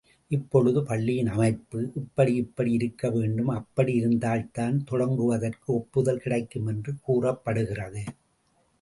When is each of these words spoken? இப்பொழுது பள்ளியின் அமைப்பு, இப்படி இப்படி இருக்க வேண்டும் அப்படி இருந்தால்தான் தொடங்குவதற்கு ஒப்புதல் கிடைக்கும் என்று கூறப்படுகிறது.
இப்பொழுது 0.31 0.79
பள்ளியின் 0.83 1.27
அமைப்பு, 1.27 1.79
இப்படி 1.95 2.33
இப்படி 2.35 2.71
இருக்க 2.71 3.09
வேண்டும் 3.09 3.47
அப்படி 3.49 3.93
இருந்தால்தான் 3.93 4.83
தொடங்குவதற்கு 4.91 5.69
ஒப்புதல் 5.73 6.19
கிடைக்கும் 6.19 6.67
என்று 6.67 6.93
கூறப்படுகிறது. 7.01 8.03